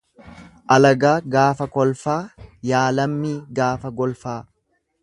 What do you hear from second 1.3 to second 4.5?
gaafa kolfaa yaa lammii gaafa golfaa.